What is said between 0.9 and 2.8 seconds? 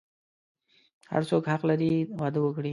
هر څوک حق لری واده وکړی